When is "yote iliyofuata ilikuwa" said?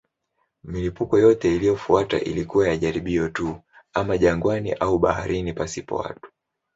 1.19-2.67